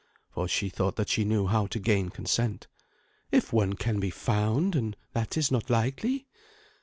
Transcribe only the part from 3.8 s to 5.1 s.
be found, and